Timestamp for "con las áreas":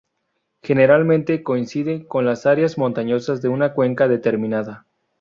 2.07-2.75